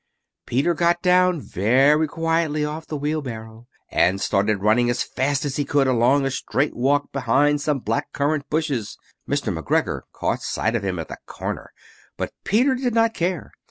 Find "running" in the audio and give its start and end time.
4.63-4.89